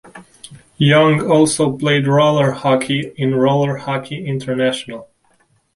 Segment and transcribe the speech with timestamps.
[0.79, 5.07] Young also played roller hockey in Roller Hockey International.